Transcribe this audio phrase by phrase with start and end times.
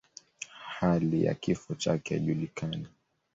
[0.67, 2.87] Hali ya kifo chake haijulikani.